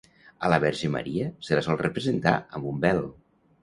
A 0.47 0.49
la 0.53 0.57
Verge 0.63 0.89
Maria 0.95 1.29
se 1.51 1.61
la 1.61 1.65
sol 1.69 1.79
representar 1.85 2.37
amb 2.49 2.75
un 2.75 2.85
vel. 2.89 3.09